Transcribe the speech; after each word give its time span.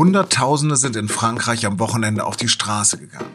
Hunderttausende 0.00 0.76
sind 0.76 0.96
in 0.96 1.10
Frankreich 1.10 1.66
am 1.66 1.78
Wochenende 1.78 2.24
auf 2.24 2.34
die 2.34 2.48
Straße 2.48 2.96
gegangen. 2.96 3.32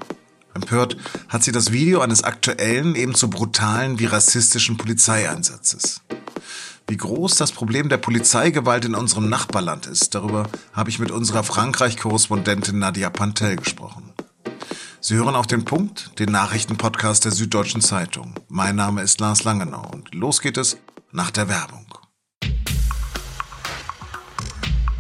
Empört 0.56 0.98
hat 1.30 1.44
sie 1.44 1.52
das 1.52 1.72
Video 1.72 2.02
eines 2.02 2.24
aktuellen, 2.24 2.96
ebenso 2.96 3.28
brutalen 3.28 4.00
wie 4.00 4.06
rassistischen 4.06 4.76
Polizeieinsatzes. 4.76 6.02
Wie 6.88 6.98
groß 6.98 7.36
das 7.36 7.52
Problem 7.52 7.88
der 7.88 7.98
Polizeigewalt 7.98 8.84
in 8.84 8.96
unserem 8.96 9.30
Nachbarland 9.30 9.86
ist, 9.86 10.16
darüber 10.16 10.50
habe 10.74 10.90
ich 10.90 10.98
mit 10.98 11.12
unserer 11.12 11.44
Frankreich-Korrespondentin 11.44 12.80
Nadia 12.80 13.12
Pantel 13.12 13.58
gesprochen. 13.58 14.14
Sie 15.00 15.14
hören 15.14 15.36
auf 15.36 15.46
den 15.46 15.66
Punkt, 15.66 16.18
den 16.18 16.32
Nachrichtenpodcast 16.32 17.26
der 17.26 17.32
Süddeutschen 17.32 17.82
Zeitung. 17.82 18.34
Mein 18.48 18.76
Name 18.76 19.04
ist 19.04 19.20
Lars 19.20 19.44
Langenau 19.44 19.88
und 19.94 20.16
los 20.16 20.42
geht 20.42 20.58
es 20.58 20.78
nach 21.12 21.30
der 21.30 21.48
Werbung. 21.48 21.86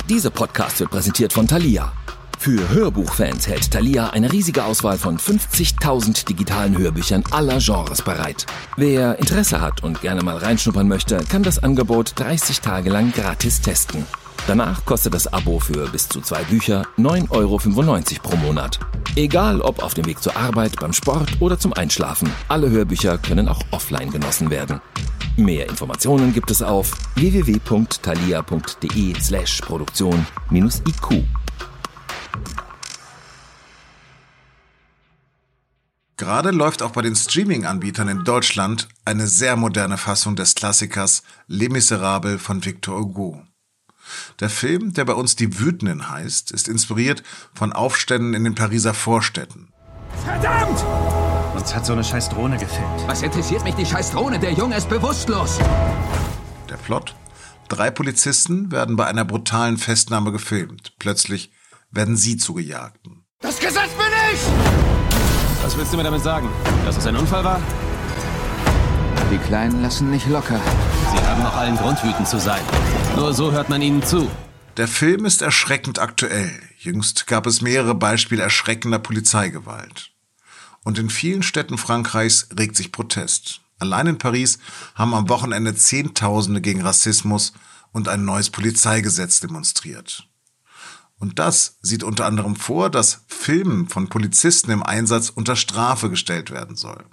Dieser 0.10 0.30
Podcast 0.30 0.80
wird 0.80 0.92
präsentiert 0.92 1.34
von 1.34 1.48
Thalia. 1.48 1.92
Für 2.38 2.70
Hörbuchfans 2.70 3.48
hält 3.48 3.72
Thalia 3.72 4.12
eine 4.12 4.32
riesige 4.32 4.64
Auswahl 4.64 5.00
von 5.00 5.18
50.000 5.18 6.28
digitalen 6.28 6.78
Hörbüchern 6.78 7.24
aller 7.32 7.58
Genres 7.58 8.04
bereit. 8.04 8.46
Wer 8.78 9.18
Interesse 9.18 9.62
hat 9.62 9.82
und 9.82 10.02
gerne 10.02 10.22
mal 10.22 10.38
reinschnuppern 10.38 10.88
möchte, 10.88 11.18
kann 11.28 11.42
das 11.42 11.58
Angebot 11.58 12.12
30 12.18 12.62
Tage 12.62 12.92
lang 12.92 13.14
gratis 13.14 13.62
testen. 13.62 14.06
Danach 14.48 14.86
kostet 14.86 15.14
das 15.14 15.32
Abo 15.32 15.60
für 15.60 15.88
bis 15.90 16.08
zu 16.08 16.22
zwei 16.22 16.44
Bücher 16.44 16.84
9,95 16.98 17.32
Euro 17.32 17.58
pro 18.22 18.36
Monat. 18.38 18.80
Egal 19.16 19.62
ob 19.62 19.82
auf 19.82 19.94
dem 19.94 20.06
Weg 20.06 20.22
zur 20.22 20.38
Arbeit, 20.38 20.80
beim 20.80 20.94
Sport 20.94 21.42
oder 21.42 21.58
zum 21.58 21.74
Einschlafen, 21.74 22.32
alle 22.48 22.70
Hörbücher 22.70 23.18
können 23.18 23.48
auch 23.48 23.62
offline 23.72 24.12
genossen 24.12 24.50
werden. 24.50 24.82
Mehr 25.38 25.68
Informationen 25.68 26.34
gibt 26.34 26.52
es 26.52 26.62
auf 26.62 26.92
www.thalia.de 27.16 29.20
slash 29.20 29.62
Produktion-IQ. 29.62 31.24
Gerade 36.18 36.52
läuft 36.52 36.82
auch 36.82 36.92
bei 36.92 37.02
den 37.02 37.16
Streaming-Anbietern 37.16 38.08
in 38.08 38.24
Deutschland 38.24 38.88
eine 39.04 39.28
sehr 39.28 39.58
moderne 39.58 39.98
Fassung 39.98 40.38
des 40.38 40.56
Klassikers 40.56 41.24
Les 41.48 41.70
Miserables 41.70 42.42
von 42.42 42.64
Victor 42.64 43.00
Hugo. 43.00 43.44
Der 44.40 44.50
Film, 44.50 44.94
der 44.94 45.06
bei 45.06 45.14
uns 45.14 45.36
Die 45.36 45.60
Wütenden 45.60 46.10
heißt, 46.10 46.52
ist 46.52 46.68
inspiriert 46.68 47.24
von 47.54 47.74
Aufständen 47.74 48.34
in 48.34 48.44
den 48.44 48.56
Pariser 48.56 48.94
Vorstädten. 48.94 49.70
Verdammt! 50.24 50.84
Uns 51.56 51.74
hat 51.74 51.86
so 51.86 51.94
eine 51.94 52.04
scheiß 52.04 52.30
Drohne 52.30 52.58
gefilmt. 52.58 53.08
Was 53.08 53.22
interessiert 53.22 53.64
mich 53.64 53.76
die 53.76 53.86
scheiß 53.86 54.12
Drohne? 54.12 54.40
Der 54.40 54.52
Junge 54.54 54.78
ist 54.78 54.90
bewusstlos. 54.90 55.60
Der 56.70 56.78
Plot? 56.78 57.16
Drei 57.68 57.90
Polizisten 57.90 58.72
werden 58.72 58.96
bei 58.96 59.08
einer 59.08 59.26
brutalen 59.26 59.78
Festnahme 59.78 60.32
gefilmt. 60.32 60.94
Plötzlich 61.00 61.52
werden 61.92 62.16
sie 62.18 62.38
zu 62.38 62.54
Gejagten. 62.54 63.26
Das 63.40 63.60
Gesetz 63.60 63.92
bin 63.92 64.08
ich! 64.34 64.40
Was 65.64 65.76
willst 65.78 65.94
du 65.94 65.98
mir 65.98 66.04
damit 66.04 66.22
sagen? 66.22 66.50
Dass 66.86 66.98
es 66.98 67.08
ein 67.08 67.16
Unfall 67.16 67.44
war? 67.44 67.60
Die 69.36 69.48
Kleinen 69.48 69.82
lassen 69.82 70.12
nicht 70.12 70.30
locker. 70.30 70.62
Sie 71.12 71.28
haben 71.28 71.44
noch 71.44 71.58
allen 71.58 71.76
Grund, 71.76 72.02
wütend 72.02 72.26
zu 72.26 72.40
sein. 72.40 72.64
Nur 73.18 73.34
so 73.34 73.52
hört 73.52 73.68
man 73.68 73.82
ihnen 73.82 74.02
zu. 74.02 74.32
Der 74.78 74.88
Film 74.88 75.26
ist 75.26 75.42
erschreckend 75.42 76.00
aktuell. 76.00 76.50
Jüngst 76.78 77.28
gab 77.28 77.46
es 77.46 77.60
mehrere 77.62 77.96
Beispiele 77.96 78.42
erschreckender 78.42 78.98
Polizeigewalt. 78.98 80.12
Und 80.86 81.00
in 81.00 81.10
vielen 81.10 81.44
Städten 81.44 81.78
Frankreichs 81.78 82.48
regt 82.58 82.78
sich 82.78 82.94
Protest. 82.94 83.60
Allein 83.78 84.08
in 84.08 84.18
Paris 84.18 84.58
haben 84.96 85.14
am 85.14 85.28
Wochenende 85.28 85.76
Zehntausende 85.76 86.62
gegen 86.62 86.84
Rassismus 86.84 87.52
und 87.92 88.08
ein 88.08 88.24
neues 88.24 88.52
Polizeigesetz 88.52 89.42
demonstriert. 89.42 90.30
Und 91.20 91.40
das 91.40 91.78
sieht 91.82 92.04
unter 92.04 92.26
anderem 92.26 92.56
vor, 92.56 92.90
dass 92.90 93.26
Filmen 93.28 93.90
von 93.90 94.08
Polizisten 94.08 94.72
im 94.72 94.82
Einsatz 94.82 95.30
unter 95.30 95.58
Strafe 95.58 96.10
gestellt 96.10 96.52
werden 96.52 96.78
soll. 96.78 97.04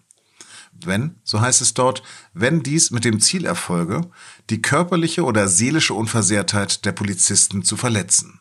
Wenn, 0.73 1.17
so 1.23 1.41
heißt 1.41 1.61
es 1.61 1.75
dort, 1.75 2.03
wenn 2.35 2.63
dies 2.63 2.91
mit 2.91 3.05
dem 3.05 3.21
Ziel 3.21 3.45
erfolge, 3.45 4.03
die 4.51 4.63
körperliche 4.63 5.25
oder 5.25 5.49
seelische 5.49 5.95
Unversehrtheit 5.95 6.85
der 6.85 6.93
Polizisten 6.93 7.63
zu 7.63 7.77
verletzen. 7.77 8.41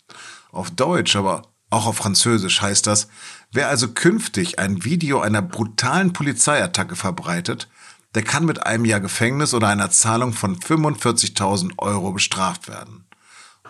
Auf 0.51 0.71
Deutsch, 0.71 1.15
aber 1.15 1.43
auch 1.69 1.85
auf 1.85 1.97
Französisch 1.97 2.61
heißt 2.61 2.87
das, 2.87 3.07
wer 3.51 3.69
also 3.69 3.89
künftig 3.93 4.59
ein 4.59 4.83
Video 4.83 5.21
einer 5.21 5.41
brutalen 5.41 6.13
Polizeiattacke 6.13 6.95
verbreitet, 6.95 7.69
der 8.13 8.23
kann 8.23 8.45
mit 8.45 8.65
einem 8.65 8.85
Jahr 8.85 8.99
Gefängnis 8.99 9.53
oder 9.53 9.69
einer 9.69 9.89
Zahlung 9.89 10.33
von 10.33 10.57
45.000 10.59 11.77
Euro 11.77 12.11
bestraft 12.11 12.67
werden. 12.67 13.05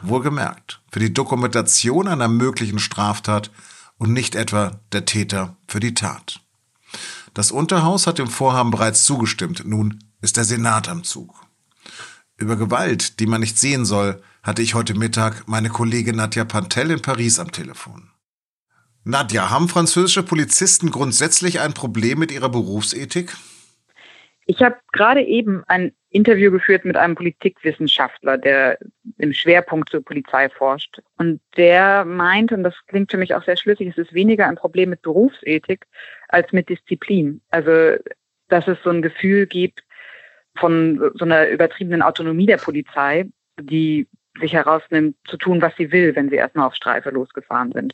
Wohlgemerkt, 0.02 0.82
für 0.92 1.00
die 1.00 1.14
Dokumentation 1.14 2.08
einer 2.08 2.28
möglichen 2.28 2.80
Straftat 2.80 3.52
und 4.00 4.12
nicht 4.12 4.34
etwa 4.34 4.80
der 4.92 5.06
Täter 5.06 5.56
für 5.68 5.80
die 5.80 5.94
Tat. 5.94 6.42
Das 7.34 7.52
Unterhaus 7.52 8.08
hat 8.08 8.18
dem 8.20 8.28
Vorhaben 8.28 8.72
bereits 8.72 9.06
zugestimmt, 9.06 9.64
nun 9.66 10.00
ist 10.22 10.36
der 10.36 10.44
Senat 10.44 10.90
am 10.90 11.04
Zug. 11.04 11.46
Über 12.38 12.58
Gewalt, 12.58 13.20
die 13.20 13.26
man 13.26 13.40
nicht 13.40 13.58
sehen 13.58 13.86
soll, 13.86 14.22
hatte 14.44 14.62
ich 14.62 14.74
heute 14.74 14.96
Mittag 14.96 15.48
meine 15.48 15.70
Kollegin 15.70 16.18
Nadja 16.18 16.44
Pantel 16.44 16.92
in 16.92 17.02
Paris 17.02 17.40
am 17.40 17.52
Telefon. 17.52 18.10
Nadja, 19.06 19.50
haben 19.50 19.70
französische 19.70 20.24
Polizisten 20.24 20.92
grundsätzlich 20.92 21.62
ein 21.62 21.74
Problem 21.74 22.20
mit 22.20 22.32
ihrer 22.32 22.50
Berufsethik? 22.50 23.36
Ich 24.46 24.62
habe 24.62 24.76
gerade 24.92 25.22
eben 25.22 25.64
ein 25.68 25.94
Interview 26.10 26.52
geführt 26.52 26.84
mit 26.84 26.98
einem 26.98 27.16
Politikwissenschaftler, 27.16 28.38
der 28.38 28.78
im 29.18 29.34
Schwerpunkt 29.34 29.90
zur 29.90 30.04
Polizei 30.04 30.50
forscht. 30.50 31.02
Und 31.18 31.40
der 31.56 32.04
meint, 32.04 32.52
und 32.52 32.64
das 32.64 32.76
klingt 32.88 33.12
für 33.12 33.18
mich 33.18 33.34
auch 33.34 33.46
sehr 33.46 33.56
schlüssig, 33.56 33.88
es 33.88 33.98
ist 33.98 34.14
weniger 34.14 34.48
ein 34.48 34.56
Problem 34.56 34.90
mit 34.90 35.02
Berufsethik 35.02 35.88
als 36.32 36.52
mit 36.52 36.70
Disziplin. 36.70 37.42
Also, 37.50 38.02
dass 38.48 38.68
es 38.68 38.78
so 38.84 38.90
ein 38.90 39.02
Gefühl 39.02 39.46
gibt 39.48 39.84
von 40.58 41.12
so 41.16 41.26
einer 41.26 41.48
übertriebenen 41.48 42.02
Autonomie 42.02 42.46
der 42.46 42.58
Polizei, 42.58 43.28
die 43.60 44.08
sich 44.40 44.54
herausnimmt, 44.54 45.16
zu 45.28 45.38
tun, 45.38 45.62
was 45.62 45.76
sie 45.78 45.92
will, 45.92 46.16
wenn 46.16 46.30
sie 46.30 46.36
erstmal 46.36 46.68
auf 46.68 46.76
Streife 46.76 47.10
losgefahren 47.10 47.72
sind. 47.72 47.94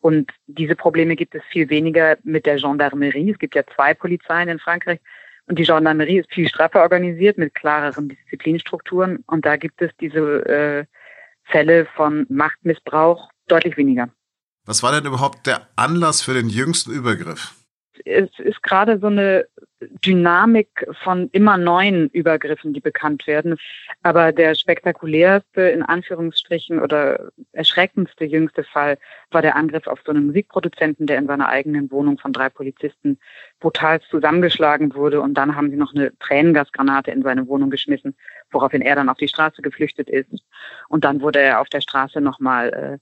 Und 0.00 0.30
diese 0.46 0.76
Probleme 0.76 1.16
gibt 1.16 1.34
es 1.34 1.42
viel 1.50 1.68
weniger 1.68 2.16
mit 2.22 2.46
der 2.46 2.56
Gendarmerie. 2.56 3.32
Es 3.32 3.38
gibt 3.38 3.54
ja 3.54 3.62
zwei 3.74 3.92
Polizeien 3.92 4.48
in 4.48 4.58
Frankreich. 4.58 4.98
Und 5.46 5.58
die 5.58 5.64
Gendarmerie 5.64 6.20
ist 6.20 6.32
viel 6.32 6.48
straffer 6.48 6.80
organisiert 6.80 7.36
mit 7.36 7.54
klareren 7.54 8.08
Disziplinstrukturen. 8.08 9.24
Und 9.26 9.44
da 9.44 9.56
gibt 9.56 9.82
es 9.82 9.90
diese 10.00 10.46
äh, 10.46 10.84
Fälle 11.44 11.86
von 11.96 12.26
Machtmissbrauch 12.30 13.30
deutlich 13.48 13.76
weniger. 13.76 14.08
Was 14.64 14.82
war 14.82 14.92
denn 14.92 15.04
überhaupt 15.04 15.46
der 15.46 15.68
Anlass 15.76 16.22
für 16.22 16.34
den 16.34 16.48
jüngsten 16.48 16.92
Übergriff? 16.92 17.54
Es 18.04 18.30
ist 18.38 18.62
gerade 18.62 18.98
so 18.98 19.08
eine 19.08 19.46
Dynamik 20.04 20.86
von 21.02 21.28
immer 21.32 21.56
neuen 21.56 22.08
Übergriffen, 22.10 22.72
die 22.72 22.80
bekannt 22.80 23.26
werden. 23.26 23.56
Aber 24.02 24.32
der 24.32 24.54
spektakulärste, 24.54 25.62
in 25.62 25.82
Anführungsstrichen, 25.82 26.80
oder 26.80 27.30
erschreckendste 27.52 28.24
jüngste 28.24 28.64
Fall 28.64 28.98
war 29.30 29.42
der 29.42 29.56
Angriff 29.56 29.86
auf 29.86 30.00
so 30.04 30.12
einen 30.12 30.26
Musikproduzenten, 30.26 31.06
der 31.06 31.18
in 31.18 31.26
seiner 31.26 31.48
eigenen 31.48 31.90
Wohnung 31.90 32.18
von 32.18 32.32
drei 32.32 32.50
Polizisten 32.50 33.18
brutal 33.58 34.00
zusammengeschlagen 34.02 34.94
wurde. 34.94 35.20
Und 35.20 35.34
dann 35.34 35.56
haben 35.56 35.70
sie 35.70 35.76
noch 35.76 35.94
eine 35.94 36.16
Tränengasgranate 36.18 37.10
in 37.10 37.22
seine 37.22 37.46
Wohnung 37.48 37.70
geschmissen, 37.70 38.14
woraufhin 38.50 38.82
er 38.82 38.96
dann 38.96 39.08
auf 39.08 39.18
die 39.18 39.28
Straße 39.28 39.62
geflüchtet 39.62 40.10
ist. 40.10 40.44
Und 40.88 41.04
dann 41.04 41.20
wurde 41.22 41.40
er 41.40 41.60
auf 41.60 41.68
der 41.68 41.80
Straße 41.80 42.20
nochmal 42.20 43.00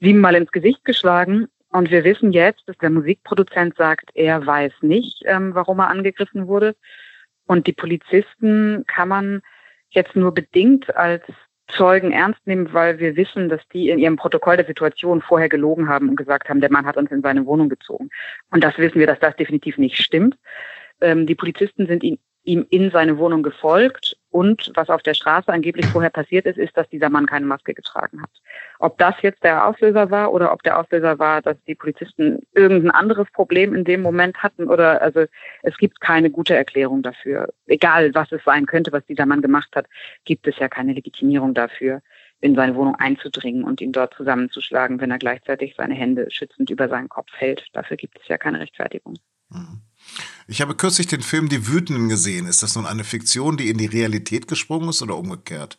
äh, 0.00 0.04
siebenmal 0.04 0.36
ins 0.36 0.52
Gesicht 0.52 0.84
geschlagen. 0.84 1.48
Und 1.70 1.90
wir 1.90 2.04
wissen 2.04 2.32
jetzt, 2.32 2.66
dass 2.66 2.78
der 2.78 2.90
Musikproduzent 2.90 3.76
sagt, 3.76 4.10
er 4.14 4.46
weiß 4.46 4.72
nicht, 4.80 5.22
ähm, 5.26 5.54
warum 5.54 5.80
er 5.80 5.88
angegriffen 5.88 6.46
wurde. 6.46 6.76
Und 7.46 7.66
die 7.66 7.72
Polizisten 7.72 8.84
kann 8.86 9.08
man 9.08 9.42
jetzt 9.90 10.16
nur 10.16 10.32
bedingt 10.32 10.94
als 10.96 11.22
Zeugen 11.68 12.12
ernst 12.12 12.46
nehmen, 12.46 12.72
weil 12.72 12.98
wir 12.98 13.16
wissen, 13.16 13.50
dass 13.50 13.60
die 13.68 13.90
in 13.90 13.98
ihrem 13.98 14.16
Protokoll 14.16 14.56
der 14.56 14.66
Situation 14.66 15.20
vorher 15.20 15.50
gelogen 15.50 15.88
haben 15.88 16.08
und 16.08 16.16
gesagt 16.16 16.48
haben, 16.48 16.60
der 16.62 16.72
Mann 16.72 16.86
hat 16.86 16.96
uns 16.96 17.10
in 17.10 17.20
seine 17.20 17.44
Wohnung 17.44 17.68
gezogen. 17.68 18.08
Und 18.50 18.64
das 18.64 18.78
wissen 18.78 18.98
wir, 18.98 19.06
dass 19.06 19.20
das 19.20 19.36
definitiv 19.36 19.76
nicht 19.76 19.96
stimmt. 19.98 20.38
Ähm, 21.00 21.26
die 21.26 21.34
Polizisten 21.34 21.86
sind 21.86 22.02
ihn 22.02 22.18
ihm 22.48 22.66
in 22.70 22.90
seine 22.90 23.18
Wohnung 23.18 23.42
gefolgt. 23.42 24.16
Und 24.30 24.72
was 24.74 24.88
auf 24.90 25.02
der 25.02 25.14
Straße 25.14 25.52
angeblich 25.52 25.86
vorher 25.86 26.10
passiert 26.10 26.46
ist, 26.46 26.58
ist, 26.58 26.76
dass 26.76 26.88
dieser 26.88 27.08
Mann 27.08 27.26
keine 27.26 27.46
Maske 27.46 27.72
getragen 27.74 28.20
hat. 28.20 28.30
Ob 28.78 28.98
das 28.98 29.14
jetzt 29.22 29.42
der 29.42 29.66
Auslöser 29.66 30.10
war 30.10 30.32
oder 30.32 30.52
ob 30.52 30.62
der 30.62 30.78
Auslöser 30.78 31.18
war, 31.18 31.40
dass 31.42 31.56
die 31.66 31.74
Polizisten 31.74 32.40
irgendein 32.52 32.90
anderes 32.90 33.30
Problem 33.32 33.74
in 33.74 33.84
dem 33.84 34.02
Moment 34.02 34.42
hatten 34.42 34.68
oder 34.68 35.00
also 35.00 35.24
es 35.62 35.76
gibt 35.78 36.00
keine 36.00 36.30
gute 36.30 36.54
Erklärung 36.54 37.02
dafür. 37.02 37.48
Egal 37.66 38.14
was 38.14 38.32
es 38.32 38.42
sein 38.44 38.66
könnte, 38.66 38.92
was 38.92 39.04
dieser 39.06 39.26
Mann 39.26 39.42
gemacht 39.42 39.74
hat, 39.74 39.86
gibt 40.24 40.46
es 40.46 40.58
ja 40.58 40.68
keine 40.68 40.92
Legitimierung 40.92 41.54
dafür, 41.54 42.02
in 42.40 42.54
seine 42.54 42.74
Wohnung 42.76 42.96
einzudringen 42.96 43.64
und 43.64 43.80
ihn 43.80 43.92
dort 43.92 44.14
zusammenzuschlagen, 44.14 45.00
wenn 45.00 45.10
er 45.10 45.18
gleichzeitig 45.18 45.74
seine 45.76 45.94
Hände 45.94 46.30
schützend 46.30 46.70
über 46.70 46.88
seinen 46.88 47.08
Kopf 47.08 47.30
hält. 47.36 47.66
Dafür 47.72 47.96
gibt 47.96 48.18
es 48.20 48.28
ja 48.28 48.38
keine 48.38 48.60
Rechtfertigung. 48.60 49.14
Mhm. 49.50 49.82
Ich 50.46 50.60
habe 50.60 50.74
kürzlich 50.74 51.06
den 51.06 51.20
Film 51.20 51.48
Die 51.48 51.66
Wütenden 51.68 52.08
gesehen. 52.08 52.46
Ist 52.46 52.62
das 52.62 52.76
nun 52.76 52.86
eine 52.86 53.04
Fiktion, 53.04 53.56
die 53.56 53.68
in 53.68 53.78
die 53.78 53.86
Realität 53.86 54.48
gesprungen 54.48 54.88
ist 54.88 55.02
oder 55.02 55.16
umgekehrt? 55.16 55.78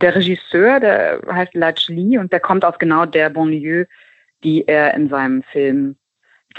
Der 0.00 0.14
Regisseur, 0.14 0.80
der 0.80 1.22
heißt 1.30 1.54
Lach 1.54 1.88
Lee 1.88 2.18
und 2.18 2.32
der 2.32 2.40
kommt 2.40 2.64
aus 2.64 2.78
genau 2.78 3.06
der 3.06 3.30
Banlieue, 3.30 3.86
die 4.42 4.66
er 4.66 4.94
in 4.94 5.08
seinem 5.08 5.42
Film 5.42 5.96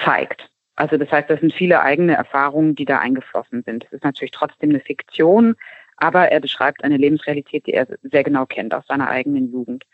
zeigt. 0.04 0.50
Also 0.76 0.98
das 0.98 1.12
heißt, 1.12 1.30
das 1.30 1.40
sind 1.40 1.54
viele 1.54 1.82
eigene 1.82 2.16
Erfahrungen, 2.16 2.76
die 2.76 2.86
da 2.86 3.00
eingeflossen 3.00 3.64
sind. 3.64 3.86
Es 3.86 3.94
ist 3.94 4.04
natürlich 4.04 4.32
trotzdem 4.32 4.70
eine 4.70 4.80
Fiktion, 4.80 5.56
aber 5.98 6.32
er 6.32 6.40
beschreibt 6.40 6.84
eine 6.84 6.98
Lebensrealität, 6.98 7.68
die 7.68 7.74
er 7.74 7.88
sehr 8.02 8.24
genau 8.24 8.46
kennt 8.46 8.74
aus 8.74 8.86
seiner 8.88 9.10
eigenen 9.10 9.52
Jugend. 9.52 9.86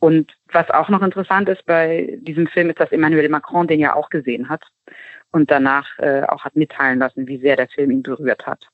Und 0.00 0.32
was 0.52 0.70
auch 0.70 0.88
noch 0.88 1.02
interessant 1.02 1.48
ist 1.48 1.64
bei 1.66 2.18
diesem 2.22 2.46
Film, 2.46 2.70
ist, 2.70 2.78
dass 2.78 2.92
Emmanuel 2.92 3.28
Macron 3.28 3.66
den 3.66 3.80
ja 3.80 3.94
auch 3.94 4.10
gesehen 4.10 4.48
hat 4.48 4.62
und 5.32 5.50
danach 5.50 5.86
äh, 5.98 6.22
auch 6.22 6.44
hat 6.44 6.56
mitteilen 6.56 7.00
lassen, 7.00 7.26
wie 7.26 7.38
sehr 7.38 7.56
der 7.56 7.68
Film 7.68 7.90
ihn 7.90 8.02
berührt 8.02 8.46
hat. 8.46 8.68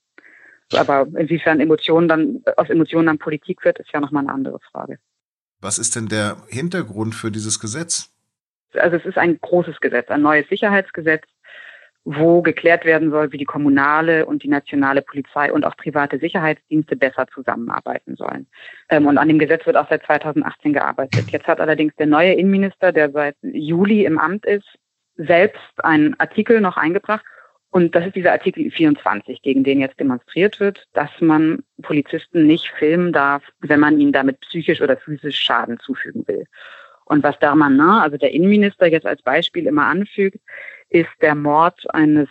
Aber 0.75 1.07
inwiefern 1.19 1.61
Emotionen 1.61 2.09
dann 2.09 2.43
aus 2.57 2.69
Emotionen 2.69 3.07
dann 3.07 3.19
Politik 3.19 3.65
wird, 3.65 3.79
ist 3.79 3.93
ja 3.93 4.01
nochmal 4.01 4.25
eine 4.25 4.33
andere 4.33 4.59
Frage. 4.71 4.99
Was 5.61 5.79
ist 5.79 5.97
denn 5.97 6.09
der 6.09 6.37
Hintergrund 6.49 7.15
für 7.15 7.31
dieses 7.31 7.59
Gesetz? 7.59 8.11
Also 8.75 8.97
es 8.97 9.05
ist 9.05 9.19
ein 9.19 9.39
großes 9.41 9.81
Gesetz, 9.81 10.09
ein 10.09 10.23
neues 10.23 10.49
Sicherheitsgesetz, 10.49 11.25
wo 12.05 12.43
geklärt 12.43 12.85
werden 12.85 13.11
soll, 13.11 13.33
wie 13.33 13.39
die 13.39 13.47
kommunale 13.47 14.27
und 14.27 14.43
die 14.43 14.49
nationale 14.49 15.01
Polizei 15.01 15.51
und 15.53 15.65
auch 15.65 15.77
private 15.77 16.19
Sicherheitsdienste 16.19 16.97
besser 16.97 17.27
zusammenarbeiten 17.33 18.17
sollen. 18.17 18.47
Ähm, 18.91 19.07
und 19.07 19.17
an 19.17 19.29
dem 19.29 19.39
Gesetz 19.39 19.65
wird 19.65 19.77
auch 19.77 19.89
seit 19.89 20.05
2018 20.05 20.75
gearbeitet. 20.75 21.31
Jetzt 21.31 21.47
hat 21.47 21.61
allerdings 21.61 21.95
der 21.97 22.07
neue 22.07 22.35
Innenminister, 22.35 22.93
der 22.93 23.11
seit 23.11 23.37
Juli 23.43 24.05
im 24.05 24.19
Amt 24.19 24.45
ist, 24.45 24.69
selbst 25.17 25.83
einen 25.83 26.19
Artikel 26.21 26.61
noch 26.61 26.77
eingebracht. 26.77 27.25
Und 27.71 27.95
das 27.95 28.07
ist 28.07 28.15
dieser 28.15 28.33
Artikel 28.33 28.71
24, 28.71 29.43
gegen 29.43 29.65
den 29.65 29.81
jetzt 29.81 29.99
demonstriert 29.99 30.61
wird, 30.61 30.85
dass 30.93 31.11
man 31.21 31.65
Polizisten 31.83 32.47
nicht 32.47 32.71
filmen 32.79 33.13
darf, 33.13 33.43
wenn 33.61 33.81
man 33.81 33.99
ihnen 33.99 34.13
damit 34.13 34.41
psychisch 34.41 34.81
oder 34.81 34.97
physisch 34.97 35.41
Schaden 35.41 35.81
zufügen 35.81 36.23
will. 36.29 36.45
Und 37.07 37.23
was 37.23 37.39
Darmanin, 37.39 37.81
also 37.81 38.17
der 38.17 38.33
Innenminister, 38.33 38.87
jetzt 38.87 39.07
als 39.07 39.23
Beispiel 39.23 39.67
immer 39.67 39.87
anfügt, 39.87 40.39
ist 40.95 41.11
der 41.21 41.35
Mord 41.35 41.93
eines 41.93 42.29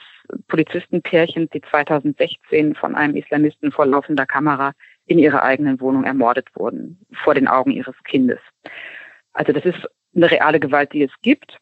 Polizistenpärchens, 0.48 1.50
die 1.50 1.62
2016 1.62 2.75
von 2.75 2.95
einem 2.95 3.18
Islamisten 3.18 3.74
vor 3.74 3.86
laufender 3.86 4.25
Kamera 4.25 4.71
in 5.06 5.19
ihrer 5.19 5.44
eigenen 5.44 5.81
Wohnung 5.81 6.06
ermordet 6.06 6.48
wurden, 6.56 6.98
vor 7.25 7.36
den 7.36 7.50
Augen 7.50 7.71
ihres 7.71 7.95
Kindes. 8.06 8.39
Also 9.33 9.51
das 9.51 9.65
ist 9.65 9.86
eine 10.15 10.31
reale 10.31 10.62
Gewalt, 10.62 10.94
die 10.94 11.04
es 11.04 11.12
gibt. 11.21 11.60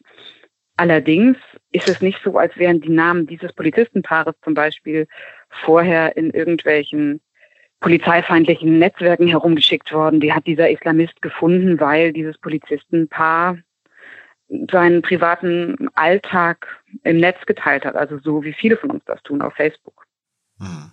Allerdings 0.76 1.36
ist 1.72 1.88
es 1.88 2.02
nicht 2.02 2.20
so, 2.22 2.38
als 2.38 2.56
wären 2.56 2.80
die 2.80 2.90
Namen 2.90 3.26
dieses 3.26 3.52
Polizistenpaares 3.52 4.36
zum 4.44 4.54
Beispiel 4.54 5.08
vorher 5.50 6.16
in 6.16 6.30
irgendwelchen 6.30 7.20
polizeifeindlichen 7.80 8.78
Netzwerken 8.78 9.26
herumgeschickt 9.26 9.92
worden. 9.92 10.20
Die 10.20 10.32
hat 10.32 10.46
dieser 10.46 10.70
Islamist 10.70 11.20
gefunden, 11.20 11.80
weil 11.80 12.12
dieses 12.12 12.38
Polizistenpaar 12.38 13.58
seinen 14.70 15.02
privaten 15.02 15.88
Alltag 15.94 16.66
im 17.04 17.18
Netz 17.18 17.38
geteilt 17.46 17.84
hat. 17.84 17.96
Also 17.96 18.18
so 18.18 18.42
wie 18.44 18.52
viele 18.52 18.76
von 18.76 18.90
uns 18.90 19.04
das 19.06 19.22
tun 19.22 19.42
auf 19.42 19.54
Facebook. 19.54 20.06
Hm. 20.58 20.92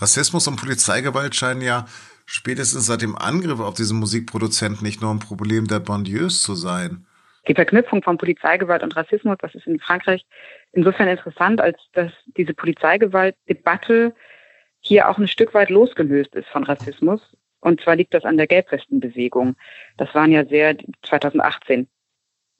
Rassismus 0.00 0.48
und 0.48 0.56
Polizeigewalt 0.56 1.34
scheinen 1.34 1.62
ja 1.62 1.86
spätestens 2.26 2.86
seit 2.86 3.02
dem 3.02 3.16
Angriff 3.16 3.60
auf 3.60 3.74
diesen 3.74 3.98
Musikproduzenten 3.98 4.84
nicht 4.84 5.00
nur 5.00 5.12
ein 5.12 5.20
Problem 5.20 5.66
der 5.66 5.80
Banlieues 5.80 6.42
zu 6.42 6.54
sein. 6.54 7.06
Die 7.46 7.54
Verknüpfung 7.54 8.02
von 8.02 8.18
Polizeigewalt 8.18 8.82
und 8.82 8.94
Rassismus, 8.94 9.36
das 9.40 9.54
ist 9.54 9.66
in 9.66 9.80
Frankreich 9.80 10.26
insofern 10.72 11.08
interessant, 11.08 11.60
als 11.60 11.78
dass 11.92 12.12
diese 12.36 12.52
Polizeigewalt-Debatte 12.52 14.14
hier 14.80 15.08
auch 15.08 15.18
ein 15.18 15.28
Stück 15.28 15.54
weit 15.54 15.70
losgelöst 15.70 16.34
ist 16.34 16.48
von 16.48 16.64
Rassismus. 16.64 17.20
Und 17.60 17.80
zwar 17.80 17.96
liegt 17.96 18.12
das 18.12 18.24
an 18.24 18.36
der 18.36 18.46
Gelbwestenbewegung. 18.46 19.56
Das 19.96 20.14
waren 20.14 20.30
ja 20.30 20.44
sehr 20.44 20.76
2018. 21.02 21.88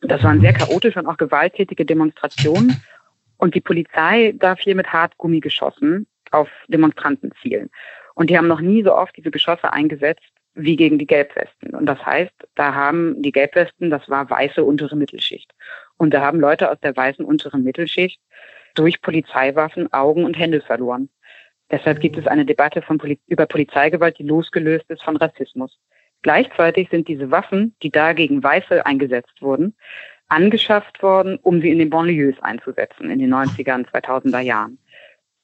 Das 0.00 0.22
waren 0.22 0.40
sehr 0.40 0.52
chaotische 0.52 0.98
und 0.98 1.06
auch 1.06 1.16
gewalttätige 1.16 1.84
Demonstrationen. 1.84 2.82
Und 3.36 3.54
die 3.54 3.60
Polizei 3.60 4.34
darf 4.36 4.60
hier 4.60 4.74
mit 4.74 4.92
Hartgummigeschossen 4.92 6.06
auf 6.30 6.48
Demonstranten 6.68 7.32
zielen. 7.42 7.70
Und 8.14 8.30
die 8.30 8.36
haben 8.36 8.48
noch 8.48 8.60
nie 8.60 8.82
so 8.82 8.94
oft 8.94 9.16
diese 9.16 9.30
Geschosse 9.30 9.72
eingesetzt 9.72 10.32
wie 10.54 10.76
gegen 10.76 10.98
die 10.98 11.06
Gelbwesten. 11.06 11.74
Und 11.74 11.86
das 11.86 12.04
heißt, 12.04 12.34
da 12.56 12.74
haben 12.74 13.22
die 13.22 13.32
Gelbwesten, 13.32 13.90
das 13.90 14.08
war 14.08 14.28
weiße 14.28 14.64
untere 14.64 14.96
Mittelschicht. 14.96 15.52
Und 15.96 16.12
da 16.12 16.20
haben 16.20 16.40
Leute 16.40 16.70
aus 16.70 16.80
der 16.80 16.96
weißen 16.96 17.24
unteren 17.24 17.62
Mittelschicht 17.62 18.20
durch 18.74 19.00
Polizeiwaffen 19.00 19.92
Augen 19.92 20.24
und 20.24 20.38
Hände 20.38 20.60
verloren. 20.60 21.08
Deshalb 21.70 22.00
gibt 22.00 22.16
es 22.16 22.26
eine 22.26 22.44
Debatte 22.44 22.80
Poli 22.82 23.20
über 23.26 23.46
Polizeigewalt, 23.46 24.18
die 24.18 24.24
losgelöst 24.24 24.88
ist 24.88 25.02
von 25.02 25.16
Rassismus. 25.16 25.78
Gleichzeitig 26.22 26.88
sind 26.90 27.08
diese 27.08 27.30
Waffen, 27.30 27.74
die 27.82 27.90
da 27.90 28.12
gegen 28.12 28.42
Weiße 28.42 28.84
eingesetzt 28.84 29.40
wurden, 29.40 29.74
angeschafft 30.28 31.02
worden, 31.02 31.38
um 31.42 31.60
sie 31.60 31.70
in 31.70 31.78
den 31.78 31.90
Banlieues 31.90 32.36
einzusetzen 32.42 33.10
in 33.10 33.18
den 33.18 33.32
90er 33.32 33.74
und 33.74 33.88
2000er 33.88 34.40
Jahren. 34.40 34.78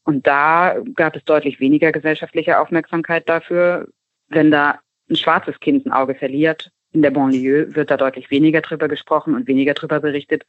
Und 0.04 0.26
da 0.26 0.76
gab 0.94 1.16
es 1.16 1.24
deutlich 1.24 1.60
weniger 1.60 1.90
gesellschaftliche 1.90 2.58
Aufmerksamkeit 2.58 3.28
dafür. 3.28 3.88
Wenn 4.28 4.50
da 4.50 4.80
ein 5.08 5.16
schwarzes 5.16 5.58
Kind 5.60 5.86
ein 5.86 5.92
Auge 5.92 6.14
verliert 6.14 6.70
in 6.92 7.02
der 7.02 7.10
Banlieue, 7.10 7.74
wird 7.74 7.90
da 7.90 7.96
deutlich 7.96 8.30
weniger 8.30 8.60
drüber 8.60 8.88
gesprochen 8.88 9.34
und 9.34 9.46
weniger 9.46 9.74
drüber 9.74 10.00
berichtet, 10.00 10.44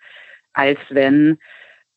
als 0.53 0.79
wenn 0.89 1.37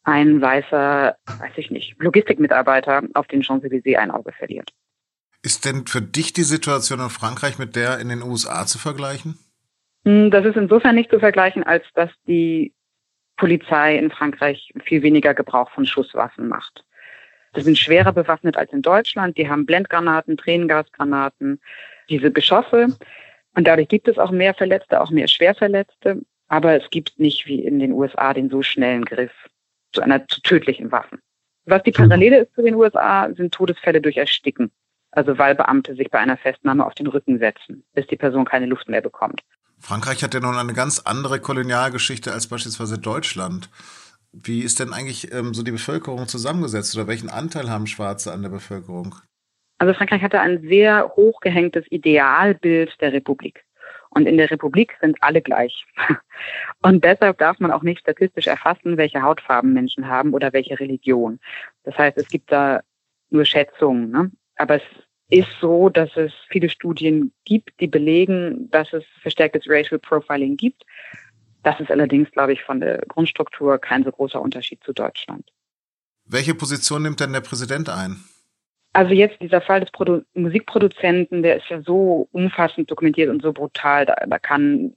ein 0.05 0.41
weißer, 0.41 1.17
weiß 1.27 1.53
ich 1.57 1.71
nicht, 1.71 2.01
Logistikmitarbeiter 2.01 3.03
auf 3.15 3.27
den 3.27 3.43
Champs-Élysées 3.43 3.97
ein 3.97 4.11
Auge 4.11 4.33
verliert. 4.33 4.71
Ist 5.43 5.65
denn 5.65 5.87
für 5.87 6.03
dich 6.03 6.33
die 6.33 6.43
Situation 6.43 7.01
in 7.01 7.11
Frankreich 7.11 7.59
mit 7.59 7.77
der 7.77 7.99
in 8.01 8.09
den 8.09 8.23
USA 8.23 8.67
zu 8.67 8.79
vergleichen? 8.79 9.39
Hm, 10.05 10.31
das 10.31 10.45
ist 10.45 10.57
insofern 10.57 10.95
nicht 10.95 11.11
zu 11.11 11.19
vergleichen, 11.19 11.63
als 11.63 11.85
dass 11.95 12.11
die 12.27 12.73
Polizei 13.37 13.97
in 13.97 14.11
Frankreich 14.11 14.73
viel 14.85 15.03
weniger 15.03 15.35
Gebrauch 15.35 15.71
von 15.71 15.87
Schusswaffen 15.87 16.49
macht. 16.49 16.85
Sie 17.55 17.63
sind 17.63 17.79
schwerer 17.79 18.13
bewaffnet 18.13 18.57
als 18.57 18.73
in 18.73 18.83
Deutschland. 18.83 19.39
Die 19.39 19.49
haben 19.49 19.65
Blendgranaten, 19.65 20.37
Tränengasgranaten, 20.37 21.61
diese 22.09 22.31
Geschosse. 22.31 22.97
Und 23.55 23.67
dadurch 23.67 23.89
gibt 23.89 24.09
es 24.09 24.19
auch 24.19 24.31
mehr 24.31 24.55
Verletzte, 24.55 25.01
auch 25.01 25.11
mehr 25.11 25.29
Schwerverletzte. 25.29 26.21
Aber 26.49 26.75
es 26.75 26.91
gibt 26.91 27.19
nicht 27.19 27.47
wie 27.47 27.65
in 27.65 27.79
den 27.79 27.93
USA 27.93 28.35
den 28.35 28.51
so 28.51 28.63
schnellen 28.63 29.05
Griff 29.05 29.33
zu 29.93 30.03
einer 30.03 30.27
zu 30.29 30.41
tödlichen 30.43 30.93
Waffe. 30.93 31.19
Was 31.65 31.83
die 31.83 31.93
Parallele 31.93 32.41
ist 32.41 32.55
zu 32.55 32.63
den 32.63 32.75
USA, 32.75 33.29
sind 33.35 33.53
Todesfälle 33.53 34.01
durch 34.01 34.17
Ersticken. 34.17 34.71
Also 35.19 35.37
weil 35.37 35.57
Beamte 35.57 35.97
sich 35.97 36.13
bei 36.13 36.21
einer 36.21 36.37
Festnahme 36.37 36.87
auf 36.87 36.95
den 36.95 37.09
Rücken 37.09 37.41
setzen, 37.41 37.83
bis 37.93 38.07
die 38.07 38.15
Person 38.15 38.45
keine 38.45 38.67
Luft 38.67 38.89
mehr 38.89 39.01
bekommt. 39.01 39.43
Frankreich 39.81 40.23
hat 40.23 40.33
ja 40.33 40.39
nun 40.39 40.55
eine 40.55 40.75
ganz 40.75 41.01
andere 41.01 41.41
Kolonialgeschichte 41.41 42.33
als 42.33 42.47
beispielsweise 42.47 43.01
Deutschland. 43.01 43.69
Wie 44.31 44.61
ist 44.61 44.79
denn 44.79 44.93
eigentlich 44.93 45.35
ähm, 45.35 45.55
so 45.55 45.65
die 45.65 45.73
Bevölkerung 45.73 46.29
zusammengesetzt 46.29 46.95
oder 46.95 47.09
welchen 47.09 47.31
Anteil 47.31 47.69
haben 47.69 47.89
Schwarze 47.89 48.33
an 48.33 48.43
der 48.43 48.51
Bevölkerung? 48.51 49.17
Also 49.79 49.93
Frankreich 49.93 50.23
hatte 50.23 50.39
ein 50.39 50.61
sehr 50.69 51.11
hochgehängtes 51.17 51.87
Idealbild 51.91 52.95
der 53.01 53.13
Republik. 53.13 53.65
Und 54.11 54.27
in 54.27 54.37
der 54.37 54.53
Republik 54.53 54.97
sind 55.01 55.17
alle 55.21 55.43
gleich. 55.43 55.85
Und 56.81 57.03
deshalb 57.03 57.39
darf 57.39 57.59
man 57.59 57.73
auch 57.73 57.83
nicht 57.83 58.03
statistisch 58.03 58.47
erfassen, 58.47 58.97
welche 58.97 59.23
Hautfarben 59.23 59.73
Menschen 59.73 60.07
haben 60.07 60.33
oder 60.33 60.53
welche 60.53 60.79
Religion. 60.79 61.41
Das 61.83 61.99
heißt, 61.99 62.17
es 62.19 62.29
gibt 62.29 62.53
da 62.53 62.83
nur 63.31 63.45
Schätzungen. 63.45 64.11
Ne? 64.13 64.31
Aber 64.55 64.77
es 64.77 64.83
ist 65.31 65.49
so, 65.61 65.89
dass 65.89 66.11
es 66.17 66.33
viele 66.49 66.71
Studien 66.71 67.33
gibt, 67.45 67.79
die 67.81 67.87
belegen, 67.87 68.71
dass 68.71 68.93
es 68.93 69.05
verstärktes 69.21 69.65
Racial 69.67 69.99
Profiling 69.99 70.57
gibt. 70.57 70.85
Das 71.63 71.79
ist 71.81 71.91
allerdings, 71.91 72.31
glaube 72.31 72.53
ich, 72.55 72.63
von 72.63 72.81
der 72.81 72.99
Grundstruktur 73.09 73.79
kein 73.79 74.05
so 74.05 74.11
großer 74.11 74.41
Unterschied 74.41 74.83
zu 74.85 74.93
Deutschland. 74.93 75.51
Welche 76.25 76.55
Position 76.55 77.03
nimmt 77.03 77.21
denn 77.21 77.33
der 77.33 77.41
Präsident 77.41 77.89
ein? 77.89 78.23
Also 78.93 79.13
jetzt 79.13 79.41
dieser 79.41 79.61
Fall 79.61 79.81
des 79.81 79.91
Produ 79.91 80.23
Musikproduzenten, 80.35 81.43
der 81.43 81.57
ist 81.59 81.69
ja 81.69 81.83
so 81.83 82.29
umfassend 82.33 82.91
dokumentiert 82.91 83.29
und 83.29 83.43
so 83.43 83.53
brutal, 83.53 84.07
da, 84.07 84.15
da 84.27 84.39
kann 84.39 84.95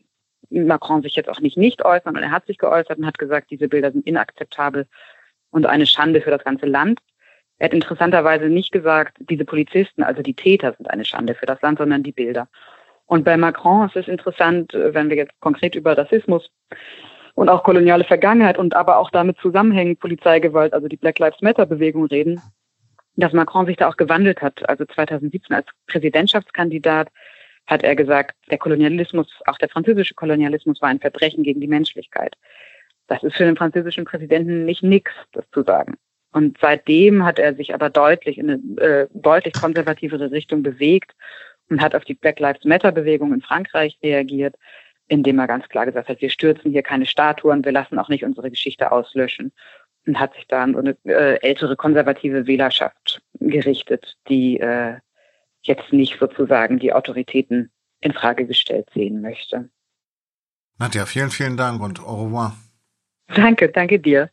Macron 0.50 1.02
sich 1.02 1.16
jetzt 1.16 1.30
auch 1.30 1.40
nicht 1.40 1.58
nicht 1.58 1.84
äußern 1.84 2.16
und 2.16 2.24
er 2.24 2.32
hat 2.32 2.46
sich 2.46 2.58
geäußert 2.58 2.98
und 2.98 3.06
hat 3.06 3.18
gesagt, 3.18 3.52
diese 3.52 3.68
Bilder 3.68 3.92
sind 3.92 4.08
inakzeptabel 4.08 4.88
und 5.50 5.66
eine 5.66 5.86
Schande 5.86 6.22
für 6.22 6.32
das 6.32 6.44
ganze 6.44 6.66
Land. 6.66 7.00
Er 7.62 7.66
hat 7.66 7.76
interessanterweise 7.76 8.46
nicht 8.46 8.72
gesagt, 8.72 9.18
diese 9.20 9.46
Polizisten, 9.46 10.02
also 10.02 10.24
die 10.24 10.34
Täter 10.34 10.74
sind 10.74 10.90
eine 10.90 11.06
Schande 11.06 11.36
für 11.36 11.46
das 11.46 11.62
Land, 11.62 11.78
sondern 11.78 12.02
die 12.02 12.12
Bilder. 12.12 12.48
Und 13.06 13.24
bei 13.24 13.38
Macron 13.38 13.86
ist 13.86 13.96
es 13.96 14.08
interessant, 14.08 14.74
wenn 14.74 15.12
wir 15.12 15.18
jetzt 15.18 15.40
konkret 15.42 15.76
über 15.76 15.96
Rassismus 15.96 16.50
und 17.36 17.50
auch 17.50 17.64
koloniale 17.64 18.04
Vergangenheit 18.04 18.58
und 18.58 18.76
aber 18.76 18.98
auch 18.98 19.12
damit 19.12 19.38
zusammenhängend 19.38 20.00
Polizeigewalt, 20.00 20.74
also 20.74 20.88
die 20.88 20.98
Black 20.98 21.20
Lives 21.20 21.40
Matter 21.42 21.68
Bewegung 21.68 22.08
reden, 22.08 22.42
dass 23.16 23.32
Macron 23.32 23.68
sich 23.68 23.78
da 23.78 23.90
auch 23.90 23.98
gewandelt 23.98 24.42
hat. 24.42 24.68
Also 24.68 24.86
2017 24.86 25.56
als 25.56 25.68
Präsidentschaftskandidat 25.86 27.10
hat 27.68 27.84
er 27.84 27.96
gesagt, 27.96 28.36
der 28.50 28.58
Kolonialismus, 28.58 29.28
auch 29.46 29.60
der 29.60 29.70
französische 29.70 30.16
Kolonialismus 30.16 30.82
war 30.82 30.90
ein 30.90 31.00
Verbrechen 31.00 31.44
gegen 31.44 31.62
die 31.62 31.68
Menschlichkeit. 31.68 32.34
Das 33.06 33.22
ist 33.22 33.36
für 33.36 33.46
den 33.46 33.56
französischen 33.56 34.06
Präsidenten 34.06 34.66
nicht 34.66 34.82
nix, 34.82 35.12
das 35.34 35.46
zu 35.52 35.62
sagen. 35.62 35.94
Und 36.32 36.58
seitdem 36.62 37.26
hat 37.26 37.40
er 37.40 37.56
sich 37.56 37.74
aber 37.74 37.90
deutlich 37.90 38.38
in 38.38 38.50
eine 38.50 38.82
äh, 38.82 39.08
deutlich 39.14 39.54
konservativere 39.54 40.32
Richtung 40.32 40.64
bewegt 40.64 41.12
und 41.70 41.82
hat 41.82 41.96
auf 41.96 42.06
die 42.06 42.14
Black 42.14 42.40
Lives 42.40 42.64
Matter 42.64 42.92
Bewegung 42.92 43.34
in 43.34 43.42
Frankreich 43.42 43.98
reagiert, 44.02 44.56
indem 45.08 45.40
er 45.40 45.48
ganz 45.48 45.68
klar 45.68 45.86
gesagt 45.86 46.08
hat, 46.08 46.22
wir 46.22 46.30
stürzen 46.30 46.72
hier 46.72 46.84
keine 46.84 47.06
Statuen, 47.06 47.66
wir 47.66 47.72
lassen 47.74 48.00
auch 48.00 48.08
nicht 48.08 48.24
unsere 48.24 48.50
Geschichte 48.50 48.92
auslöschen 48.92 49.52
und 50.06 50.20
hat 50.20 50.34
sich 50.36 50.48
da 50.48 50.64
an 50.64 50.74
so 50.74 50.80
eine 50.80 50.98
äh, 51.04 51.42
ältere 51.42 51.76
konservative 51.76 52.48
Wählerschaft 52.48 53.22
gerichtet, 53.40 54.18
die 54.30 54.60
äh, 54.60 54.98
jetzt 55.64 55.92
nicht 55.92 56.18
sozusagen 56.20 56.80
die 56.80 56.94
Autoritäten 56.94 57.72
in 58.00 58.14
Frage 58.14 58.46
gestellt 58.46 58.88
sehen 58.94 59.22
möchte. 59.22 59.70
Nadja, 60.80 61.06
vielen, 61.06 61.30
vielen 61.30 61.58
Dank 61.58 61.82
und 61.82 62.00
au 62.00 62.24
revoir. 62.24 62.56
Danke, 63.28 63.70
danke 63.70 64.00
dir. 64.00 64.30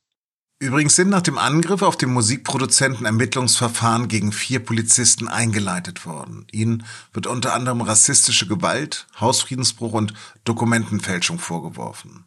Übrigens 0.61 0.97
sind 0.97 1.09
nach 1.09 1.23
dem 1.23 1.38
Angriff 1.38 1.83
auf 1.83 1.97
den 1.97 2.12
Musikproduzenten 2.12 3.07
Ermittlungsverfahren 3.07 4.09
gegen 4.09 4.33
vier 4.33 4.59
Polizisten 4.59 5.29
eingeleitet 5.29 6.05
worden. 6.05 6.49
Ihnen 6.50 6.85
wird 7.12 7.29
unter 7.29 7.55
anderem 7.55 7.81
rassistische 7.81 8.49
Gewalt, 8.49 9.07
Hausfriedensbruch 9.21 9.93
und 9.93 10.15
Dokumentenfälschung 10.43 11.38
vorgeworfen. 11.38 12.25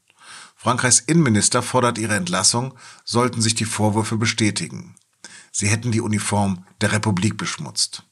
Frankreichs 0.55 1.01
Innenminister 1.01 1.61
fordert 1.61 1.97
ihre 1.97 2.15
Entlassung, 2.15 2.73
sollten 3.03 3.41
sich 3.41 3.55
die 3.55 3.65
Vorwürfe 3.65 4.15
bestätigen. 4.15 4.95
Sie 5.51 5.67
hätten 5.67 5.91
die 5.91 6.01
Uniform 6.01 6.65
der 6.79 6.93
Republik 6.93 7.35
beschmutzt. 7.35 8.03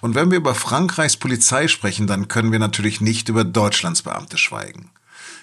Und 0.00 0.16
wenn 0.16 0.32
wir 0.32 0.38
über 0.38 0.56
Frankreichs 0.56 1.16
Polizei 1.16 1.68
sprechen, 1.68 2.08
dann 2.08 2.26
können 2.26 2.50
wir 2.50 2.58
natürlich 2.58 3.00
nicht 3.00 3.28
über 3.28 3.44
Deutschlands 3.44 4.02
Beamte 4.02 4.36
schweigen. 4.36 4.90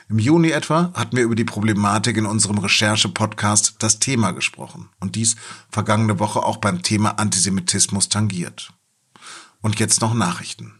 Im 0.10 0.20
Juni 0.20 0.52
etwa 0.52 0.92
hatten 0.94 1.16
wir 1.16 1.24
über 1.24 1.36
die 1.36 1.46
Problematik 1.46 2.18
in 2.18 2.26
unserem 2.26 2.58
Recherche-Podcast 2.58 3.76
das 3.80 4.00
Thema 4.00 4.32
gesprochen 4.32 4.90
und 5.00 5.16
dies 5.16 5.36
vergangene 5.70 6.20
Woche 6.20 6.44
auch 6.44 6.58
beim 6.58 6.82
Thema 6.82 7.20
Antisemitismus 7.20 8.10
tangiert. 8.10 8.74
Und 9.62 9.80
jetzt 9.80 10.02
noch 10.02 10.14
Nachrichten. 10.14 10.74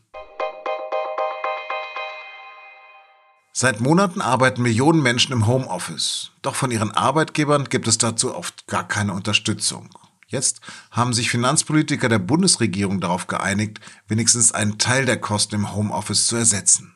Seit 3.54 3.80
Monaten 3.80 4.20
arbeiten 4.20 4.62
Millionen 4.62 5.02
Menschen 5.02 5.32
im 5.32 5.48
Homeoffice. 5.48 6.32
Doch 6.42 6.56
von 6.56 6.72
ihren 6.72 6.92
Arbeitgebern 6.92 7.66
gibt 7.66 7.88
es 7.88 7.98
dazu 7.98 8.36
oft 8.36 8.68
gar 8.68 8.86
keine 8.86 9.14
Unterstützung. 9.14 9.90
Jetzt 10.28 10.60
haben 10.92 11.14
sich 11.14 11.30
Finanzpolitiker 11.30 12.10
der 12.10 12.20
Bundesregierung 12.20 13.00
darauf 13.00 13.28
geeinigt, 13.28 13.80
wenigstens 14.08 14.52
einen 14.52 14.80
Teil 14.80 15.06
der 15.06 15.22
Kosten 15.22 15.56
im 15.56 15.74
Homeoffice 15.74 16.26
zu 16.26 16.36
ersetzen. 16.36 16.93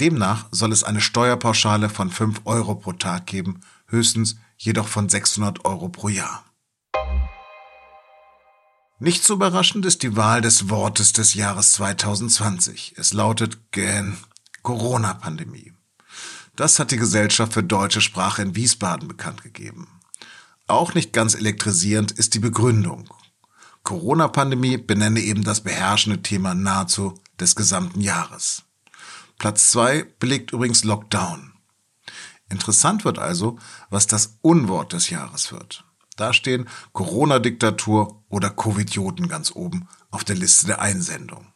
Demnach 0.00 0.46
soll 0.50 0.72
es 0.72 0.82
eine 0.82 1.02
Steuerpauschale 1.02 1.90
von 1.90 2.10
5 2.10 2.40
Euro 2.46 2.74
pro 2.74 2.92
Tag 2.94 3.26
geben, 3.26 3.60
höchstens 3.86 4.36
jedoch 4.56 4.88
von 4.88 5.10
600 5.10 5.66
Euro 5.66 5.90
pro 5.90 6.08
Jahr. 6.08 6.44
Nicht 8.98 9.24
so 9.24 9.34
überraschend 9.34 9.84
ist 9.84 10.02
die 10.02 10.16
Wahl 10.16 10.40
des 10.40 10.70
Wortes 10.70 11.12
des 11.12 11.34
Jahres 11.34 11.72
2020. 11.72 12.94
Es 12.96 13.12
lautet 13.12 13.72
gen 13.72 14.16
Corona-Pandemie. 14.62 15.72
Das 16.56 16.78
hat 16.78 16.90
die 16.90 16.96
Gesellschaft 16.96 17.52
für 17.52 17.62
deutsche 17.62 18.00
Sprache 18.00 18.42
in 18.42 18.56
Wiesbaden 18.56 19.06
bekannt 19.06 19.42
gegeben. 19.42 20.00
Auch 20.66 20.94
nicht 20.94 21.12
ganz 21.12 21.34
elektrisierend 21.34 22.12
ist 22.12 22.34
die 22.34 22.38
Begründung. 22.38 23.12
Corona-Pandemie 23.82 24.78
benenne 24.78 25.20
eben 25.20 25.44
das 25.44 25.62
beherrschende 25.62 26.22
Thema 26.22 26.54
nahezu 26.54 27.20
des 27.38 27.54
gesamten 27.54 28.00
Jahres. 28.00 28.64
Platz 29.40 29.70
zwei 29.70 30.04
belegt 30.18 30.52
übrigens 30.52 30.84
Lockdown. 30.84 31.54
Interessant 32.50 33.06
wird 33.06 33.18
also, 33.18 33.58
was 33.88 34.06
das 34.06 34.36
Unwort 34.42 34.92
des 34.92 35.08
Jahres 35.08 35.50
wird. 35.50 35.82
Da 36.16 36.34
stehen 36.34 36.68
Corona-Diktatur 36.92 38.22
oder 38.28 38.50
Covidioten 38.50 39.28
ganz 39.28 39.50
oben 39.50 39.88
auf 40.10 40.24
der 40.24 40.36
Liste 40.36 40.66
der 40.66 40.82
Einsendung. 40.82 41.46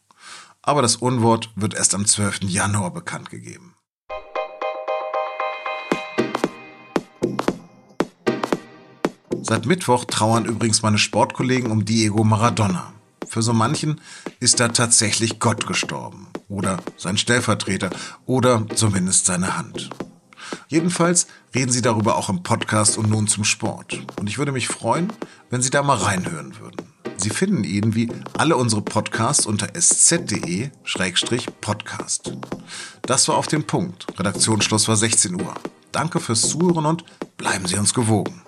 Aber 0.63 0.81
das 0.81 0.95
Unwort 0.95 1.51
wird 1.55 1.75
erst 1.75 1.93
am 1.93 2.07
12. 2.07 2.45
Januar 2.45 2.89
bekannt 2.89 3.29
gegeben. 3.29 3.75
Seit 9.43 9.67
Mittwoch 9.67 10.05
trauern 10.05 10.45
übrigens 10.45 10.81
meine 10.81 10.97
Sportkollegen 10.97 11.69
um 11.69 11.85
Diego 11.85 12.23
Maradona. 12.23 12.93
Für 13.27 13.43
so 13.43 13.53
manchen 13.53 14.01
ist 14.39 14.59
da 14.59 14.69
tatsächlich 14.69 15.39
Gott 15.39 15.67
gestorben 15.67 16.29
oder 16.47 16.77
sein 16.97 17.17
Stellvertreter 17.17 17.89
oder 18.25 18.65
zumindest 18.75 19.25
seine 19.25 19.57
Hand. 19.57 19.89
Jedenfalls 20.67 21.27
reden 21.53 21.71
sie 21.71 21.81
darüber 21.81 22.17
auch 22.17 22.29
im 22.29 22.43
Podcast 22.43 22.97
und 22.97 23.09
nun 23.09 23.27
zum 23.27 23.43
Sport. 23.43 24.05
Und 24.19 24.29
ich 24.29 24.37
würde 24.37 24.51
mich 24.51 24.67
freuen, 24.67 25.11
wenn 25.49 25.61
Sie 25.61 25.69
da 25.69 25.83
mal 25.83 25.97
reinhören 25.97 26.59
würden. 26.59 26.85
Sie 27.17 27.29
finden 27.29 27.63
ihn 27.63 27.95
wie 27.95 28.09
alle 28.37 28.57
unsere 28.57 28.81
Podcasts 28.81 29.45
unter 29.45 29.75
sz.de-podcast. 29.75 30.73
Das 33.03 33.27
war 33.27 33.37
auf 33.37 33.47
den 33.47 33.65
Punkt. 33.65 34.05
Redaktionsschluss 34.19 34.87
war 34.87 34.97
16 34.97 35.41
Uhr. 35.41 35.53
Danke 35.91 36.19
fürs 36.19 36.41
Zuhören 36.41 36.85
und 36.85 37.05
bleiben 37.37 37.65
Sie 37.67 37.77
uns 37.77 37.93
gewogen. 37.93 38.41